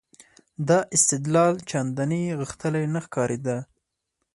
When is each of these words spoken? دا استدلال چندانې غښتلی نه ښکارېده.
دا 0.67 0.79
استدلال 0.95 1.53
چندانې 1.69 2.21
غښتلی 2.39 2.85
نه 2.93 2.99
ښکارېده. 3.05 3.57